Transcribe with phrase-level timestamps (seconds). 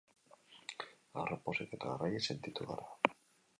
[1.19, 3.15] Harro, pozik eta garaile sentitu gara.